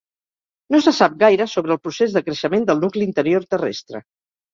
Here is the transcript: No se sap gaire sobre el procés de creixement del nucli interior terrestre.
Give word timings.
No 0.75 0.77
se 0.85 0.93
sap 0.99 1.17
gaire 1.23 1.45
sobre 1.51 1.71
el 1.75 1.79
procés 1.87 2.15
de 2.15 2.23
creixement 2.29 2.65
del 2.71 2.81
nucli 2.87 3.05
interior 3.09 3.47
terrestre. 3.53 4.03